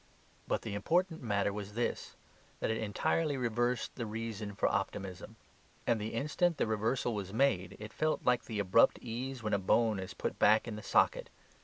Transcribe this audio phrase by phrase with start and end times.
[0.47, 2.15] But the important matter was this,
[2.59, 5.35] that it entirely reversed the reason for optimism.
[5.85, 9.59] And the instant the reversal was made it felt like the abrupt ease when a
[9.59, 11.29] bone is put back in the socket.